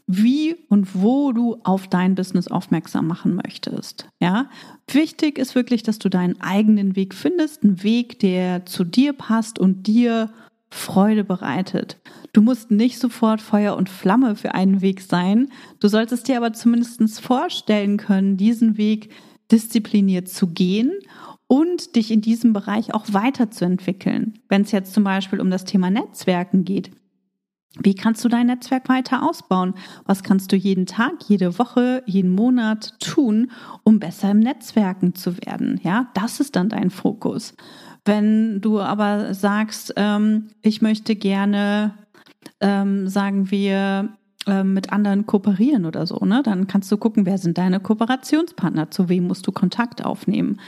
wie 0.07 0.55
und 0.69 0.95
wo 0.95 1.33
du 1.33 1.57
auf 1.65 1.89
dein 1.89 2.15
Business 2.15 2.49
aufmerksam 2.49 3.07
machen 3.07 3.35
möchtest. 3.35 4.09
Ja, 4.21 4.51
wichtig 4.91 5.39
ist 5.39 5.55
wirklich, 5.55 5.83
dass 5.83 5.99
du 5.99 6.11
deinen 6.11 6.39
eigenen 6.43 6.97
Weg 6.97 7.15
findest, 7.15 7.65
einen 7.65 7.83
Weg, 7.83 8.19
der 8.19 8.67
zu 8.67 8.85
dir 8.85 9.15
passt 9.15 9.59
und 9.59 9.87
dir 9.87 10.31
Freude 10.71 11.25
bereitet. 11.25 11.97
Du 12.35 12.43
musst 12.43 12.71
nicht 12.71 12.99
sofort 12.99 13.41
Feuer 13.41 13.75
und 13.75 13.89
Flamme 13.89 14.37
für 14.37 14.55
einen 14.55 14.83
Weg 14.83 15.01
sein. 15.01 15.49
Du 15.81 15.89
solltest 15.89 16.29
dir 16.29 16.37
aber 16.37 16.53
zumindest 16.53 17.23
vorstellen 17.23 17.97
können, 17.97 18.37
diesen 18.37 18.77
Weg 18.77 19.09
diszipliniert 19.51 20.29
zu 20.29 20.49
gehen 20.49 20.93
und 21.49 21.97
dich 21.97 22.13
in 22.13 22.21
diesem 22.21 22.53
Bereich 22.53 22.95
auch 22.95 23.07
weiterzuentwickeln. 23.11 24.39
Wenn 24.49 24.63
es 24.63 24.71
jetzt 24.71 24.95
zum 24.95 25.03
Beispiel 25.03 25.41
um 25.41 25.51
das 25.51 25.65
Thema 25.65 25.91
Netzwerken 25.91 26.65
geht. 26.65 26.93
Wie 27.81 27.95
kannst 27.95 28.25
du 28.25 28.29
dein 28.29 28.47
Netzwerk 28.47 28.89
weiter 28.89 29.29
ausbauen? 29.29 29.75
Was 30.05 30.23
kannst 30.23 30.53
du 30.53 30.57
jeden 30.57 30.87
Tag, 30.87 31.13
jede 31.29 31.59
Woche, 31.59 32.03
jeden 32.07 32.31
Monat 32.31 32.95
tun, 33.01 33.51
um 33.83 33.99
besser 33.99 34.31
im 34.31 34.41
Netzwerken 34.41 35.15
zu 35.15 35.37
werden? 35.39 35.81
Ja, 35.83 36.09
das 36.15 36.41
ist 36.41 36.57
dann 36.57 36.69
dein 36.69 36.91
Fokus. 36.91 37.55
Wenn 38.05 38.61
du 38.61 38.81
aber 38.81 39.35
sagst, 39.35 39.95
ähm, 39.97 40.49
ich 40.63 40.83
möchte 40.83 41.15
gerne, 41.15 41.95
ähm, 42.61 43.07
sagen 43.07 43.51
wir, 43.51 44.17
ähm, 44.47 44.73
mit 44.73 44.93
anderen 44.93 45.27
kooperieren 45.27 45.85
oder 45.85 46.07
so, 46.07 46.25
ne? 46.25 46.43
Dann 46.43 46.67
kannst 46.67 46.91
du 46.91 46.97
gucken, 46.97 47.27
wer 47.27 47.39
sind 47.39 47.59
deine 47.59 47.81
Kooperationspartner, 47.81 48.91
zu 48.91 49.09
wem 49.09 49.27
musst 49.27 49.47
du 49.47 49.53
Kontakt 49.53 50.05
aufnehmen 50.05 50.59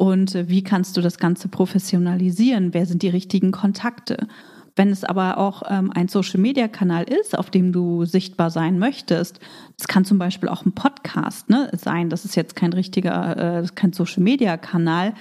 und 0.00 0.34
äh, 0.34 0.48
wie 0.48 0.64
kannst 0.64 0.96
du 0.96 1.02
das 1.02 1.18
Ganze 1.18 1.48
professionalisieren? 1.48 2.72
Wer 2.72 2.86
sind 2.86 3.02
die 3.02 3.10
richtigen 3.10 3.52
Kontakte? 3.52 4.28
Wenn 4.74 4.88
es 4.88 5.04
aber 5.04 5.36
auch 5.36 5.62
ähm, 5.68 5.92
ein 5.94 6.08
Social-Media-Kanal 6.08 7.04
ist, 7.04 7.36
auf 7.36 7.50
dem 7.50 7.70
du 7.70 8.06
sichtbar 8.06 8.50
sein 8.50 8.78
möchtest, 8.78 9.40
das 9.76 9.88
kann 9.88 10.06
zum 10.06 10.16
Beispiel 10.16 10.48
auch 10.48 10.64
ein 10.64 10.72
Podcast 10.72 11.50
ne, 11.50 11.70
sein. 11.76 12.08
Das 12.08 12.24
ist 12.24 12.34
jetzt 12.34 12.56
kein 12.56 12.72
richtiger, 12.72 13.58
äh, 13.58 13.66
kein 13.74 13.92
Social-Media-Kanal, 13.92 15.12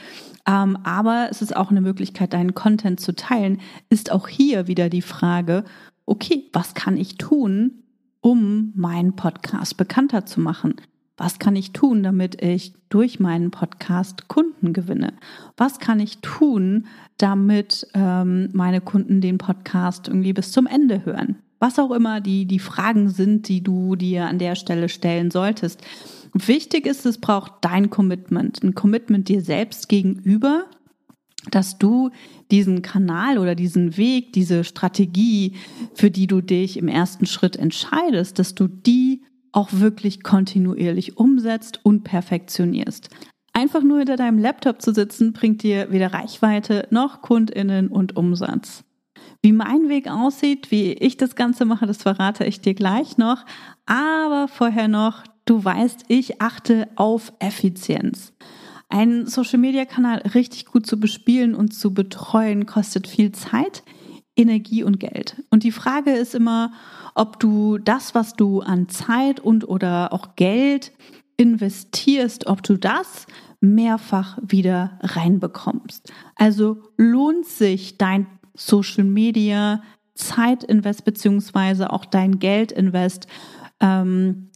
ähm, 0.48 0.78
aber 0.84 1.28
es 1.30 1.42
ist 1.42 1.58
auch 1.58 1.72
eine 1.72 1.82
Möglichkeit, 1.82 2.32
deinen 2.32 2.54
Content 2.54 3.02
zu 3.02 3.14
teilen. 3.14 3.60
Ist 3.90 4.14
auch 4.14 4.30
hier 4.30 4.68
wieder 4.68 4.90
die 4.90 5.02
Frage: 5.02 5.66
Okay, 6.06 6.46
was 6.54 6.74
kann 6.74 6.96
ich 6.96 7.18
tun, 7.18 7.84
um 8.22 8.72
meinen 8.78 9.18
Podcast 9.18 9.76
bekannter 9.76 10.26
zu 10.26 10.40
machen? 10.40 10.76
Was 11.20 11.38
kann 11.38 11.58
ich 11.58 11.74
tun, 11.74 12.02
damit 12.02 12.42
ich 12.42 12.72
durch 12.88 13.20
meinen 13.20 13.52
Podcast 13.52 14.30
Kunden 14.30 14.72
gewinne? 14.72 15.12
Was 15.58 15.80
kann 15.80 16.00
ich 16.00 16.20
tun, 16.20 16.88
damit 17.18 17.88
ähm, 17.94 18.48
meine 18.54 18.80
Kunden 18.80 19.20
den 19.20 19.38
Podcast 19.38 20.08
irgendwie 20.08 20.32
bis 20.32 20.54
zum 20.54 20.66
Ende 20.66 21.04
hören? 21.04 21.36
Was 21.60 21.78
auch 21.78 21.92
immer 21.92 22.22
die, 22.22 22.46
die 22.46 22.60
Fragen 22.60 23.10
sind, 23.10 23.50
die 23.50 23.62
du 23.62 23.98
dir 23.98 24.28
an 24.28 24.40
der 24.40 24.56
Stelle 24.56 24.88
stellen 24.88 25.30
solltest. 25.30 25.82
Wichtig 26.34 26.86
ist, 26.86 27.06
es 27.06 27.18
braucht 27.18 27.52
dein 27.60 27.90
Commitment, 27.90 28.64
ein 28.64 28.74
Commitment 28.74 29.28
dir 29.28 29.42
selbst 29.42 29.90
gegenüber, 29.90 30.68
dass 31.52 31.78
du 31.78 32.12
diesen 32.50 32.82
Kanal 32.82 33.40
oder 33.40 33.56
diesen 33.56 33.98
Weg, 33.98 34.32
diese 34.32 34.64
Strategie, 34.64 35.56
für 35.96 36.12
die 36.12 36.28
du 36.28 36.40
dich 36.40 36.78
im 36.78 36.88
ersten 36.88 37.26
Schritt 37.26 37.58
entscheidest, 37.58 38.40
dass 38.40 38.56
du 38.56 38.70
die 38.70 39.22
auch 39.52 39.70
wirklich 39.72 40.24
kontinuierlich 40.24 41.18
umsetzt 41.18 41.80
und 41.84 42.04
perfektionierst. 42.04 43.10
Einfach 43.54 43.82
nur 43.84 43.98
hinter 44.00 44.16
deinem 44.16 44.40
Laptop 44.40 44.82
zu 44.82 44.94
sitzen, 44.94 45.34
bringt 45.34 45.64
dir 45.64 45.92
weder 45.92 46.14
Reichweite 46.14 46.88
noch 46.92 47.22
Kundinnen 47.22 47.90
und 47.90 48.16
Umsatz. 48.16 48.84
Wie 49.42 49.54
mein 49.54 49.90
Weg 49.90 50.10
aussieht, 50.10 50.70
wie 50.72 50.94
ich 50.94 51.18
das 51.18 51.36
Ganze 51.36 51.66
mache, 51.66 51.86
das 51.86 52.04
verrate 52.04 52.46
ich 52.46 52.62
dir 52.62 52.74
gleich 52.74 53.18
noch. 53.18 53.46
Aber 53.86 54.48
vorher 54.48 54.88
noch, 54.88 55.24
du 55.46 55.64
weißt, 55.64 56.06
ich 56.10 56.42
achte 56.42 56.88
auf 56.96 57.34
Effizienz. 57.40 58.34
Ein 58.90 59.28
Social-Media-Kanal 59.28 60.20
richtig 60.34 60.66
gut 60.66 60.86
zu 60.86 61.00
bespielen 61.00 61.56
und 61.56 61.74
zu 61.74 61.94
betreuen 61.94 62.66
kostet 62.66 63.08
viel 63.08 63.32
Zeit, 63.32 63.84
Energie 64.40 64.84
und 64.84 65.00
Geld. 65.00 65.44
Und 65.50 65.64
die 65.64 65.72
Frage 65.72 66.12
ist 66.12 66.34
immer, 66.34 66.72
ob 67.14 67.40
du 67.40 67.78
das, 67.78 68.16
was 68.16 68.34
du 68.34 68.62
an 68.62 68.88
Zeit 68.88 69.42
und 69.42 69.68
oder 69.68 70.14
auch 70.14 70.36
Geld 70.38 70.94
investierst, 71.36 72.48
ob 72.48 72.64
du 72.64 72.78
das 72.78 73.28
mehrfach 73.60 74.38
wieder 74.42 74.98
reinbekommst. 75.02 76.14
Also 76.36 76.82
lohnt 76.96 77.46
sich 77.46 77.98
dein 77.98 78.28
Social 78.56 79.04
Media 79.04 79.84
Zeitinvest 80.16 81.06
beziehungsweise 81.06 81.92
auch 81.92 82.06
dein 82.06 82.40
Geldinvest. 82.40 83.28
Ähm, 83.82 84.49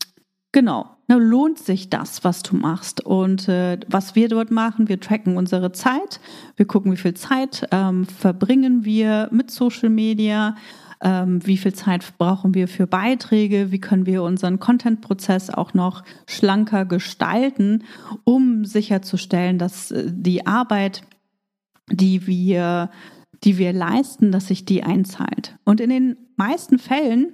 genau, 0.54 0.90
ne, 1.10 1.18
lohnt 1.18 1.60
sich 1.60 1.90
das, 1.90 2.24
was 2.24 2.42
du 2.44 2.56
machst. 2.56 3.02
Und 3.02 3.50
äh, 3.50 3.78
was 3.88 4.16
wir 4.16 4.30
dort 4.30 4.52
machen, 4.52 4.88
wir 4.88 5.02
tracken 5.02 5.36
unsere 5.36 5.74
Zeit, 5.74 6.22
wir 6.56 6.66
gucken, 6.66 6.94
wie 6.94 6.98
viel 6.98 7.16
Zeit 7.16 7.68
ähm, 7.72 8.06
verbringen 8.06 8.86
wir 8.86 9.28
mit 9.32 9.52
Social 9.52 9.90
Media 9.90 10.56
ähm, 11.04 11.46
wie 11.46 11.58
viel 11.58 11.74
Zeit 11.74 12.18
brauchen 12.18 12.54
wir 12.54 12.68
für 12.70 12.88
Beiträge, 12.88 13.72
wie 13.72 13.80
können 13.80 14.06
wir 14.06 14.24
unseren 14.24 14.60
Content-Prozess 14.60 15.50
auch 15.50 15.74
noch 15.74 16.04
schlanker 16.28 16.86
gestalten, 16.86 17.84
um 18.24 18.64
sicherzustellen, 18.64 19.60
dass 19.60 19.92
äh, 19.92 20.06
die 20.10 20.48
Arbeit, 20.48 21.04
die 21.90 22.26
wir, 22.26 22.90
die 23.44 23.58
wir 23.58 23.74
leisten, 23.74 24.32
dass 24.32 24.48
sich 24.48 24.64
die 24.64 24.84
einzahlt. 24.84 25.58
Und 25.66 25.82
in 25.82 25.90
den 25.90 26.18
meisten 26.38 26.80
Fällen 26.80 27.34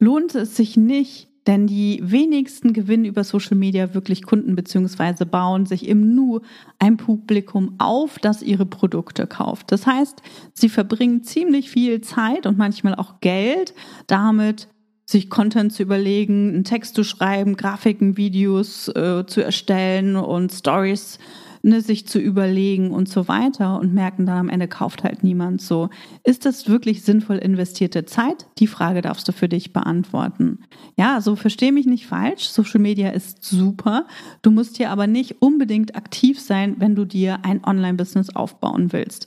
lohnt 0.00 0.34
es 0.34 0.56
sich 0.56 0.76
nicht, 0.76 1.28
denn 1.46 1.66
die 1.66 2.00
wenigsten 2.02 2.72
gewinnen 2.72 3.04
über 3.04 3.22
Social 3.22 3.56
Media 3.56 3.94
wirklich 3.94 4.22
Kunden 4.22 4.56
beziehungsweise 4.56 5.26
bauen 5.26 5.66
sich 5.66 5.86
im 5.86 6.14
Nu 6.14 6.40
ein 6.78 6.96
Publikum 6.96 7.74
auf, 7.78 8.18
das 8.18 8.42
ihre 8.42 8.66
Produkte 8.66 9.26
kauft. 9.26 9.70
Das 9.70 9.86
heißt, 9.86 10.22
sie 10.54 10.68
verbringen 10.68 11.22
ziemlich 11.22 11.70
viel 11.70 12.00
Zeit 12.00 12.46
und 12.46 12.56
manchmal 12.56 12.94
auch 12.94 13.20
Geld 13.20 13.74
damit, 14.06 14.68
sich 15.06 15.28
Content 15.28 15.72
zu 15.72 15.82
überlegen, 15.82 16.54
einen 16.54 16.64
Text 16.64 16.94
zu 16.94 17.04
schreiben, 17.04 17.56
Grafiken, 17.56 18.16
Videos 18.16 18.88
äh, 18.88 19.24
zu 19.26 19.42
erstellen 19.42 20.16
und 20.16 20.50
Stories 20.50 21.18
ne, 21.64 21.80
sich 21.80 22.06
zu 22.06 22.18
überlegen 22.18 22.90
und 22.90 23.08
so 23.08 23.26
weiter 23.26 23.80
und 23.80 23.94
merken 23.94 24.26
dann 24.26 24.38
am 24.38 24.48
Ende 24.48 24.68
kauft 24.68 25.02
halt 25.02 25.24
niemand 25.24 25.60
so. 25.60 25.88
Ist 26.22 26.46
das 26.46 26.68
wirklich 26.68 27.02
sinnvoll 27.02 27.38
investierte 27.38 28.04
Zeit? 28.04 28.46
Die 28.58 28.66
Frage 28.66 29.00
darfst 29.00 29.26
du 29.26 29.32
für 29.32 29.48
dich 29.48 29.72
beantworten. 29.72 30.60
Ja, 30.96 31.20
so 31.20 31.34
verstehe 31.34 31.72
mich 31.72 31.86
nicht 31.86 32.06
falsch. 32.06 32.44
Social 32.44 32.80
Media 32.80 33.10
ist 33.10 33.42
super. 33.42 34.06
Du 34.42 34.50
musst 34.50 34.76
hier 34.76 34.90
aber 34.90 35.06
nicht 35.06 35.42
unbedingt 35.42 35.96
aktiv 35.96 36.40
sein, 36.40 36.76
wenn 36.78 36.94
du 36.94 37.04
dir 37.04 37.44
ein 37.44 37.64
Online-Business 37.64 38.36
aufbauen 38.36 38.92
willst. 38.92 39.26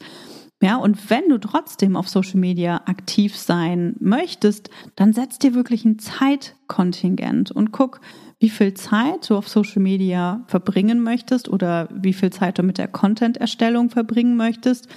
Ja, 0.62 0.78
und 0.78 1.12
wenn 1.12 1.30
du 1.30 1.38
trotzdem 1.38 1.96
auf 1.96 2.10
Social 2.10 2.40
Media 2.40 2.82
aktiv 2.86 3.38
sein 3.38 3.96
möchtest, 4.00 4.72
dann 4.96 5.14
setz 5.14 5.38
dir 5.38 5.54
wirklich 5.54 5.86
ein 5.86 6.00
Zeitkontingent 6.00 7.52
und 7.52 7.72
guck, 7.72 8.02
wie 8.40 8.50
viel 8.50 8.74
Zeit 8.76 9.30
du 9.30 9.36
auf 9.36 9.50
Social 9.50 9.82
Media 9.82 10.44
verbringen 10.48 11.02
möchtest 11.02 11.50
oder 11.50 11.90
wie 11.92 12.14
viel 12.14 12.30
Zeit 12.32 12.60
du 12.60 12.64
mit 12.64 12.78
der 12.78 12.88
Content-Erstellung 12.88 13.90
verbringen 13.90 14.38
möchtest 14.38 14.88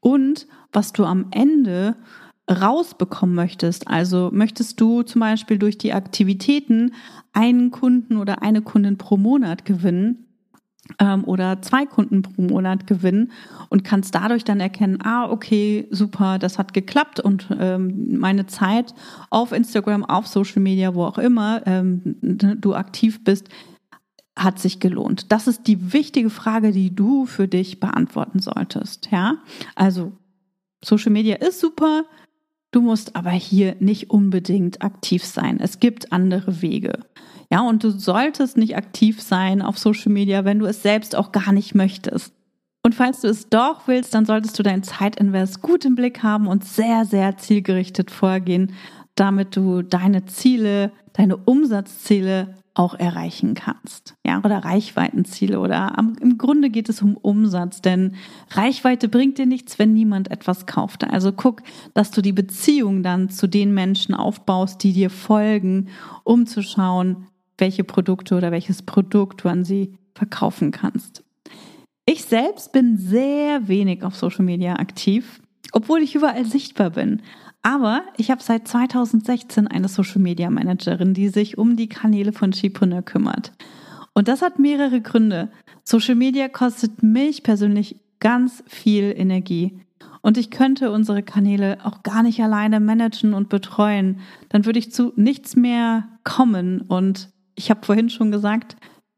und 0.00 0.46
was 0.72 0.92
du 0.92 1.04
am 1.04 1.26
Ende 1.30 1.96
rausbekommen 2.50 3.34
möchtest. 3.34 3.88
Also 3.88 4.30
möchtest 4.32 4.80
du 4.80 5.02
zum 5.02 5.20
Beispiel 5.20 5.58
durch 5.58 5.78
die 5.78 5.92
Aktivitäten 5.92 6.94
einen 7.32 7.70
Kunden 7.70 8.16
oder 8.16 8.42
eine 8.42 8.62
Kundin 8.62 8.98
pro 8.98 9.16
Monat 9.16 9.64
gewinnen 9.64 10.25
ähm, 10.98 11.24
oder 11.24 11.62
zwei 11.62 11.86
Kunden 11.86 12.22
pro 12.22 12.42
Monat 12.42 12.86
gewinnen 12.86 13.32
und 13.68 13.84
kannst 13.84 14.14
dadurch 14.14 14.44
dann 14.44 14.60
erkennen, 14.60 14.98
ah, 15.02 15.30
okay, 15.30 15.88
super, 15.90 16.38
das 16.38 16.58
hat 16.58 16.74
geklappt 16.74 17.20
und 17.20 17.48
ähm, 17.58 18.18
meine 18.18 18.46
Zeit 18.46 18.94
auf 19.30 19.52
Instagram, 19.52 20.04
auf 20.04 20.26
Social 20.26 20.62
Media, 20.62 20.94
wo 20.94 21.04
auch 21.04 21.18
immer 21.18 21.62
ähm, 21.66 22.16
du 22.22 22.74
aktiv 22.74 23.24
bist, 23.24 23.48
hat 24.36 24.58
sich 24.58 24.80
gelohnt. 24.80 25.32
Das 25.32 25.46
ist 25.46 25.66
die 25.66 25.92
wichtige 25.92 26.30
Frage, 26.30 26.72
die 26.72 26.94
du 26.94 27.24
für 27.24 27.48
dich 27.48 27.80
beantworten 27.80 28.38
solltest. 28.38 29.10
Ja, 29.10 29.38
also 29.74 30.12
Social 30.84 31.12
Media 31.12 31.36
ist 31.36 31.60
super. 31.60 32.04
Du 32.70 32.82
musst 32.82 33.16
aber 33.16 33.30
hier 33.30 33.76
nicht 33.80 34.10
unbedingt 34.10 34.82
aktiv 34.82 35.24
sein. 35.24 35.58
Es 35.60 35.80
gibt 35.80 36.12
andere 36.12 36.60
Wege. 36.60 37.06
Ja, 37.50 37.60
und 37.60 37.84
du 37.84 37.90
solltest 37.90 38.56
nicht 38.56 38.76
aktiv 38.76 39.22
sein 39.22 39.62
auf 39.62 39.78
Social 39.78 40.12
Media, 40.12 40.44
wenn 40.44 40.58
du 40.58 40.66
es 40.66 40.82
selbst 40.82 41.14
auch 41.14 41.32
gar 41.32 41.52
nicht 41.52 41.74
möchtest. 41.74 42.32
Und 42.82 42.94
falls 42.94 43.20
du 43.20 43.28
es 43.28 43.48
doch 43.48 43.88
willst, 43.88 44.14
dann 44.14 44.26
solltest 44.26 44.58
du 44.58 44.62
deinen 44.62 44.84
Zeitinvest 44.84 45.60
gut 45.60 45.84
im 45.84 45.96
Blick 45.96 46.22
haben 46.22 46.46
und 46.46 46.64
sehr, 46.64 47.04
sehr 47.04 47.36
zielgerichtet 47.36 48.10
vorgehen, 48.10 48.72
damit 49.16 49.56
du 49.56 49.82
deine 49.82 50.26
Ziele, 50.26 50.92
deine 51.12 51.36
Umsatzziele 51.36 52.54
auch 52.74 52.94
erreichen 52.94 53.54
kannst. 53.54 54.14
Ja, 54.24 54.38
oder 54.44 54.58
Reichweitenziele 54.58 55.58
oder 55.58 55.98
am, 55.98 56.16
im 56.20 56.36
Grunde 56.36 56.70
geht 56.70 56.88
es 56.88 57.00
um 57.00 57.16
Umsatz, 57.16 57.80
denn 57.80 58.14
Reichweite 58.50 59.08
bringt 59.08 59.38
dir 59.38 59.46
nichts, 59.46 59.78
wenn 59.78 59.94
niemand 59.94 60.30
etwas 60.30 60.66
kauft. 60.66 61.02
Also 61.04 61.32
guck, 61.32 61.62
dass 61.94 62.10
du 62.10 62.20
die 62.20 62.34
Beziehung 62.34 63.02
dann 63.02 63.30
zu 63.30 63.46
den 63.46 63.72
Menschen 63.72 64.14
aufbaust, 64.14 64.82
die 64.82 64.92
dir 64.92 65.10
folgen, 65.10 65.88
um 66.22 66.46
zu 66.46 66.62
schauen, 66.62 67.26
welche 67.58 67.84
Produkte 67.84 68.36
oder 68.36 68.50
welches 68.52 68.82
Produkt 68.82 69.44
du 69.44 69.48
an 69.48 69.64
sie 69.64 69.98
verkaufen 70.14 70.70
kannst. 70.70 71.24
Ich 72.06 72.24
selbst 72.24 72.72
bin 72.72 72.96
sehr 72.96 73.68
wenig 73.68 74.02
auf 74.02 74.14
Social 74.14 74.44
Media 74.44 74.76
aktiv, 74.76 75.40
obwohl 75.72 76.02
ich 76.02 76.14
überall 76.14 76.44
sichtbar 76.44 76.90
bin. 76.90 77.22
Aber 77.62 78.02
ich 78.16 78.30
habe 78.30 78.42
seit 78.42 78.68
2016 78.68 79.66
eine 79.66 79.88
Social 79.88 80.20
Media 80.20 80.48
Managerin, 80.50 81.14
die 81.14 81.28
sich 81.28 81.58
um 81.58 81.76
die 81.76 81.88
Kanäle 81.88 82.32
von 82.32 82.52
Chipreneur 82.52 83.02
kümmert. 83.02 83.52
Und 84.14 84.28
das 84.28 84.40
hat 84.40 84.60
mehrere 84.60 85.00
Gründe. 85.00 85.50
Social 85.82 86.14
Media 86.14 86.48
kostet 86.48 87.02
mich 87.02 87.42
persönlich 87.42 87.96
ganz 88.20 88.62
viel 88.68 89.12
Energie. 89.16 89.80
Und 90.22 90.38
ich 90.38 90.50
könnte 90.50 90.90
unsere 90.90 91.22
Kanäle 91.22 91.78
auch 91.84 92.02
gar 92.02 92.22
nicht 92.22 92.40
alleine 92.40 92.80
managen 92.80 93.34
und 93.34 93.48
betreuen. 93.48 94.20
Dann 94.48 94.64
würde 94.64 94.78
ich 94.78 94.92
zu 94.92 95.12
nichts 95.16 95.56
mehr 95.56 96.08
kommen. 96.24 96.80
Und 96.80 97.30
ich 97.56 97.70
habe 97.70 97.84
vorhin 97.84 98.10
schon 98.10 98.30
gesagt, 98.30 98.76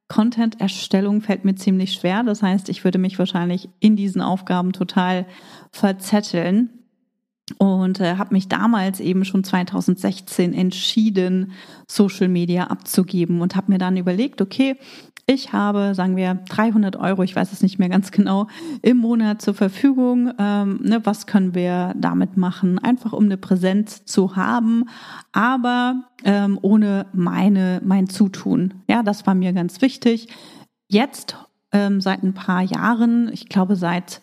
Content-Erstellung 0.09 1.21
fällt 1.21 1.45
mir 1.45 1.55
ziemlich 1.55 1.93
schwer. 1.93 2.23
Das 2.23 2.43
heißt, 2.43 2.71
ich 2.71 2.83
würde 2.83 2.99
mich 2.99 3.19
wahrscheinlich 3.19 3.69
in 3.79 3.95
diesen 3.95 4.23
Aufgaben 4.23 4.73
total 4.73 5.27
verzetteln 5.71 6.71
und 7.59 8.01
äh, 8.01 8.17
habe 8.17 8.35
mich 8.35 8.49
damals 8.49 9.01
eben 9.01 9.25
schon 9.25 9.45
2016 9.45 10.55
entschieden, 10.55 11.53
Social 11.87 12.29
Media 12.29 12.65
abzugeben 12.65 13.41
und 13.41 13.57
habe 13.57 13.73
mir 13.73 13.79
dann 13.79 13.97
überlegt, 13.97 14.41
okay, 14.41 14.77
ich 15.31 15.53
habe, 15.53 15.95
sagen 15.95 16.17
wir, 16.17 16.39
300 16.49 16.97
Euro, 16.97 17.23
ich 17.23 17.37
weiß 17.37 17.53
es 17.53 17.63
nicht 17.63 17.79
mehr 17.79 17.91
ganz 17.91 18.11
genau, 18.11 18.47
im 18.81 18.97
Monat 18.97 19.43
zur 19.43 19.53
Verfügung. 19.53 20.33
Ähm, 20.39 20.81
ne, 20.83 21.05
was 21.05 21.27
können 21.27 21.55
wir 21.55 21.95
damit 21.99 22.39
machen? 22.39 22.79
Einfach 22.79 23.13
um 23.13 23.27
eine 23.27 23.37
Präsenz 23.37 24.07
zu 24.07 24.37
haben, 24.37 24.85
aber 25.33 26.05
ähm, 26.25 26.59
ohne 26.63 27.07
meine, 27.13 27.83
mein 27.85 28.09
Zutun. 28.09 28.75
Ja, 28.89 29.03
das 29.03 29.27
war 29.27 29.35
mir 29.35 29.53
ganz 29.53 29.83
wichtig. 29.83 30.29
Jetzt, 30.89 31.37
ähm, 31.73 32.01
seit 32.01 32.23
ein 32.23 32.33
paar 32.33 32.63
Jahren, 32.63 33.31
ich 33.31 33.51
glaube 33.51 33.77
seit 33.77 34.23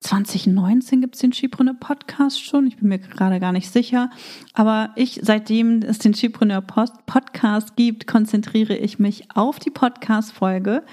2019 0.00 1.00
gibt 1.00 1.16
es 1.16 1.20
den 1.20 1.32
Skipreneur 1.32 1.74
Podcast 1.74 2.42
schon. 2.42 2.66
Ich 2.66 2.76
bin 2.76 2.88
mir 2.88 2.98
gerade 2.98 3.40
gar 3.40 3.52
nicht 3.52 3.70
sicher. 3.70 4.10
Aber 4.54 4.90
ich, 4.94 5.20
seitdem 5.22 5.82
es 5.82 5.98
den 5.98 6.14
Skipreneur 6.14 6.60
Podcast 6.60 7.74
gibt, 7.76 8.06
konzentriere 8.06 8.76
ich 8.76 8.98
mich 8.98 9.24
auf 9.34 9.58
die 9.58 9.70
Podcast-Folge. 9.70 10.84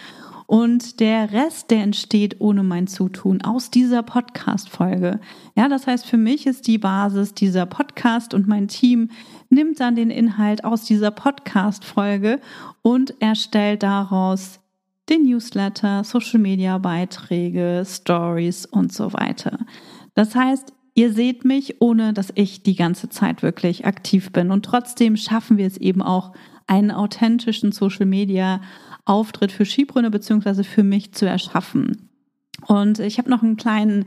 Und 0.47 0.99
der 0.99 1.31
Rest, 1.31 1.71
der 1.71 1.81
entsteht 1.81 2.39
ohne 2.39 2.61
mein 2.61 2.87
Zutun 2.87 3.41
aus 3.41 3.71
dieser 3.71 4.03
Podcast-Folge. 4.03 5.19
Ja, 5.55 5.69
das 5.69 5.87
heißt, 5.87 6.05
für 6.05 6.17
mich 6.17 6.45
ist 6.45 6.67
die 6.67 6.77
Basis 6.77 7.33
dieser 7.33 7.65
Podcast 7.65 8.33
und 8.33 8.47
mein 8.47 8.67
Team 8.67 9.09
nimmt 9.49 9.79
dann 9.79 9.95
den 9.95 10.11
Inhalt 10.11 10.63
aus 10.63 10.83
dieser 10.83 11.11
Podcast-Folge 11.11 12.39
und 12.83 13.21
erstellt 13.21 13.81
daraus 13.81 14.59
den 15.09 15.23
Newsletter, 15.23 16.03
Social 16.03 16.39
Media 16.39 16.77
Beiträge, 16.77 17.83
Stories 17.85 18.65
und 18.65 18.91
so 18.91 19.13
weiter. 19.13 19.59
Das 20.13 20.35
heißt, 20.35 20.73
ihr 20.95 21.13
seht 21.13 21.45
mich, 21.45 21.81
ohne 21.81 22.13
dass 22.13 22.31
ich 22.35 22.63
die 22.63 22.75
ganze 22.75 23.09
Zeit 23.09 23.43
wirklich 23.43 23.85
aktiv 23.85 24.31
bin. 24.31 24.51
Und 24.51 24.65
trotzdem 24.65 25.17
schaffen 25.17 25.57
wir 25.57 25.67
es 25.67 25.77
eben 25.77 26.01
auch, 26.01 26.33
einen 26.67 26.89
authentischen 26.91 27.71
Social 27.71 28.07
Media 28.07 28.59
Auftritt 29.05 29.51
für 29.51 29.65
Skibrunner 29.65 30.09
beziehungsweise 30.09 30.63
für 30.63 30.83
mich 30.83 31.13
zu 31.13 31.27
erschaffen. 31.27 32.09
Und 32.65 32.99
ich 32.99 33.19
habe 33.19 33.29
noch 33.29 33.43
einen 33.43 33.57
kleinen 33.57 34.05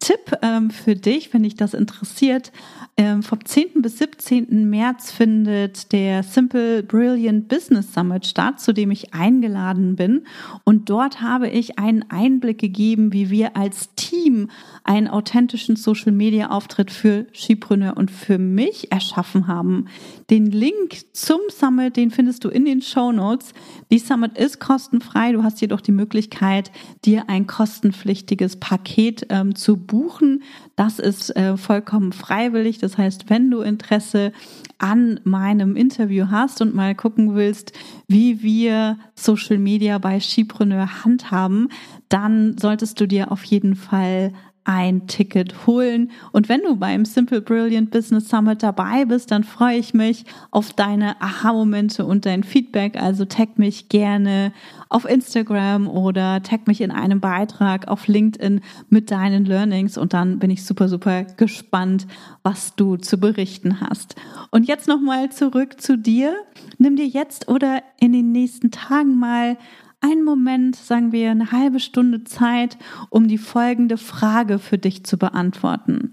Tipp 0.00 0.38
ähm, 0.40 0.70
für 0.70 0.96
dich, 0.96 1.32
wenn 1.32 1.42
dich 1.42 1.54
das 1.54 1.74
interessiert. 1.74 2.52
Ähm, 2.96 3.22
vom 3.22 3.44
10. 3.44 3.82
bis 3.82 3.98
17. 3.98 4.68
März 4.68 5.12
findet 5.12 5.92
der 5.92 6.22
Simple 6.22 6.82
Brilliant 6.82 7.48
Business 7.48 7.92
Summit 7.92 8.26
statt, 8.26 8.60
zu 8.60 8.72
dem 8.72 8.90
ich 8.90 9.12
eingeladen 9.12 9.96
bin. 9.96 10.24
Und 10.64 10.88
dort 10.88 11.20
habe 11.20 11.48
ich 11.48 11.78
einen 11.78 12.10
Einblick 12.10 12.58
gegeben, 12.58 13.12
wie 13.12 13.30
wir 13.30 13.56
als 13.56 13.94
Team 13.94 14.50
einen 14.84 15.06
authentischen 15.06 15.76
Social 15.76 16.12
Media 16.12 16.50
Auftritt 16.50 16.90
für 16.90 17.26
Skipreneur 17.34 17.96
und 17.96 18.10
für 18.10 18.38
mich 18.38 18.90
erschaffen 18.90 19.46
haben. 19.46 19.86
Den 20.30 20.46
Link 20.46 21.04
zum 21.12 21.40
Summit, 21.48 21.96
den 21.96 22.10
findest 22.10 22.44
du 22.44 22.48
in 22.48 22.64
den 22.64 22.80
Show 22.80 23.12
Notes. 23.12 23.52
Die 23.90 23.98
Summit 23.98 24.38
ist 24.38 24.60
kostenfrei. 24.60 25.32
Du 25.32 25.42
hast 25.42 25.60
jedoch 25.60 25.80
die 25.80 25.92
Möglichkeit, 25.92 26.70
dir 27.04 27.28
ein 27.28 27.46
kostenpflichtiges 27.46 28.56
Paket 28.56 29.26
ähm, 29.28 29.54
zu 29.54 29.76
buchen. 29.90 30.42
Das 30.76 30.98
ist 30.98 31.36
äh, 31.36 31.56
vollkommen 31.56 32.12
freiwillig. 32.12 32.78
Das 32.78 32.96
heißt, 32.96 33.28
wenn 33.28 33.50
du 33.50 33.60
Interesse 33.60 34.32
an 34.78 35.20
meinem 35.24 35.76
Interview 35.76 36.28
hast 36.30 36.62
und 36.62 36.74
mal 36.74 36.94
gucken 36.94 37.34
willst, 37.34 37.72
wie 38.06 38.42
wir 38.42 38.98
Social 39.14 39.58
Media 39.58 39.98
bei 39.98 40.20
Skipreneur 40.20 41.04
handhaben, 41.04 41.68
dann 42.08 42.56
solltest 42.56 43.00
du 43.00 43.06
dir 43.06 43.30
auf 43.30 43.44
jeden 43.44 43.74
Fall 43.74 44.32
ein 44.64 45.06
Ticket 45.06 45.66
holen. 45.66 46.10
Und 46.32 46.48
wenn 46.48 46.60
du 46.60 46.76
beim 46.76 47.04
Simple 47.04 47.40
Brilliant 47.40 47.90
Business 47.90 48.28
Summit 48.28 48.62
dabei 48.62 49.04
bist, 49.04 49.30
dann 49.30 49.44
freue 49.44 49.78
ich 49.78 49.94
mich 49.94 50.24
auf 50.50 50.72
deine 50.72 51.20
Aha-Momente 51.20 52.04
und 52.04 52.26
dein 52.26 52.44
Feedback. 52.44 53.00
Also 53.00 53.24
tag 53.24 53.58
mich 53.58 53.88
gerne 53.88 54.52
auf 54.88 55.08
Instagram 55.08 55.88
oder 55.88 56.42
tag 56.42 56.66
mich 56.66 56.80
in 56.80 56.90
einem 56.90 57.20
Beitrag 57.20 57.88
auf 57.88 58.06
LinkedIn 58.06 58.60
mit 58.88 59.10
deinen 59.10 59.44
Learnings 59.44 59.96
und 59.96 60.12
dann 60.12 60.38
bin 60.38 60.50
ich 60.50 60.64
super, 60.64 60.88
super 60.88 61.24
gespannt, 61.24 62.06
was 62.42 62.74
du 62.76 62.96
zu 62.96 63.18
berichten 63.18 63.80
hast. 63.80 64.16
Und 64.50 64.68
jetzt 64.68 64.88
nochmal 64.88 65.30
zurück 65.30 65.80
zu 65.80 65.96
dir. 65.96 66.34
Nimm 66.78 66.96
dir 66.96 67.06
jetzt 67.06 67.48
oder 67.48 67.82
in 67.98 68.12
den 68.12 68.32
nächsten 68.32 68.70
Tagen 68.70 69.18
mal 69.18 69.56
einen 70.00 70.24
Moment, 70.24 70.76
sagen 70.76 71.12
wir 71.12 71.30
eine 71.30 71.52
halbe 71.52 71.80
Stunde 71.80 72.24
Zeit, 72.24 72.78
um 73.10 73.28
die 73.28 73.38
folgende 73.38 73.96
Frage 73.96 74.58
für 74.58 74.78
dich 74.78 75.04
zu 75.04 75.18
beantworten. 75.18 76.10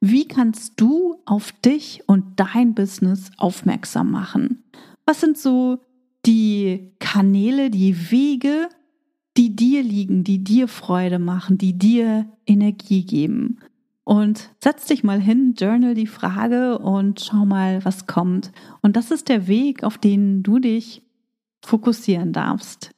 Wie 0.00 0.26
kannst 0.26 0.80
du 0.80 1.16
auf 1.26 1.52
dich 1.52 2.02
und 2.06 2.40
dein 2.40 2.74
Business 2.74 3.30
aufmerksam 3.36 4.10
machen? 4.10 4.64
Was 5.04 5.20
sind 5.20 5.36
so 5.36 5.78
die 6.26 6.92
Kanäle, 6.98 7.70
die 7.70 8.10
Wege, 8.10 8.68
die 9.36 9.54
dir 9.54 9.82
liegen, 9.82 10.24
die 10.24 10.42
dir 10.42 10.68
Freude 10.68 11.18
machen, 11.18 11.58
die 11.58 11.76
dir 11.76 12.26
Energie 12.46 13.04
geben? 13.04 13.58
Und 14.04 14.50
setz 14.58 14.86
dich 14.86 15.04
mal 15.04 15.20
hin, 15.20 15.54
journal 15.56 15.94
die 15.94 16.06
Frage 16.06 16.78
und 16.78 17.20
schau 17.20 17.44
mal, 17.44 17.84
was 17.84 18.06
kommt. 18.06 18.50
Und 18.80 18.96
das 18.96 19.10
ist 19.10 19.28
der 19.28 19.46
Weg, 19.46 19.84
auf 19.84 19.98
den 19.98 20.42
du 20.42 20.58
dich 20.58 21.02
fokussieren 21.62 22.32
darfst. 22.32 22.90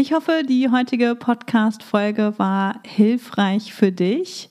Ich 0.00 0.14
hoffe, 0.14 0.44
die 0.48 0.70
heutige 0.70 1.14
Podcast-Folge 1.14 2.32
war 2.38 2.80
hilfreich 2.86 3.74
für 3.74 3.92
dich. 3.92 4.48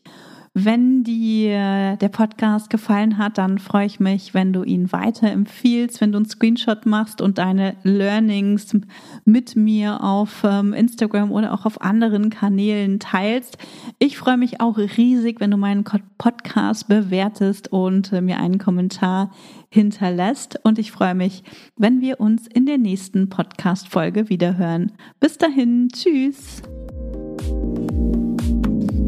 Wenn 0.61 1.05
dir 1.05 1.95
der 1.95 2.09
Podcast 2.09 2.69
gefallen 2.69 3.17
hat, 3.17 3.37
dann 3.37 3.59
freue 3.59 3.85
ich 3.85 4.01
mich, 4.01 4.33
wenn 4.33 4.51
du 4.51 4.63
ihn 4.63 4.91
weiterempfiehlst, 4.91 6.01
wenn 6.01 6.11
du 6.11 6.17
einen 6.17 6.25
Screenshot 6.25 6.85
machst 6.85 7.21
und 7.21 7.37
deine 7.37 7.77
Learnings 7.83 8.75
mit 9.23 9.55
mir 9.55 10.03
auf 10.03 10.41
ähm, 10.43 10.73
Instagram 10.73 11.31
oder 11.31 11.53
auch 11.53 11.65
auf 11.65 11.79
anderen 11.79 12.29
Kanälen 12.29 12.99
teilst. 12.99 13.57
Ich 13.99 14.17
freue 14.17 14.35
mich 14.35 14.59
auch 14.59 14.77
riesig, 14.77 15.39
wenn 15.39 15.51
du 15.51 15.55
meinen 15.55 15.85
Podcast 16.17 16.89
bewertest 16.89 17.71
und 17.71 18.11
äh, 18.11 18.19
mir 18.19 18.39
einen 18.39 18.57
Kommentar 18.57 19.31
hinterlässt. 19.69 20.59
Und 20.63 20.77
ich 20.77 20.91
freue 20.91 21.15
mich, 21.15 21.43
wenn 21.77 22.01
wir 22.01 22.19
uns 22.19 22.47
in 22.47 22.65
der 22.65 22.79
nächsten 22.79 23.29
Podcast-Folge 23.29 24.27
wiederhören. 24.27 24.91
Bis 25.21 25.37
dahin, 25.37 25.87
tschüss. 25.87 26.61